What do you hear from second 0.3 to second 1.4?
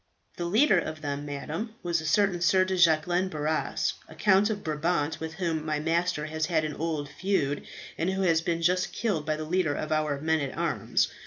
"The leader of them,